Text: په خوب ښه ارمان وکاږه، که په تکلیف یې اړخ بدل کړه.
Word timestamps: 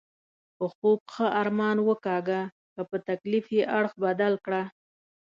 په 0.57 0.65
خوب 0.73 0.99
ښه 1.13 1.27
ارمان 1.41 1.77
وکاږه، 1.89 2.41
که 2.73 2.81
په 2.89 2.97
تکلیف 3.09 3.45
یې 3.57 3.63
اړخ 3.77 3.93
بدل 4.05 4.33
کړه. 4.45 4.61